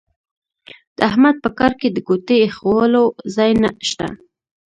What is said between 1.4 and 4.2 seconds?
په کار کې د ګوتې اېښولو ځای نه شته.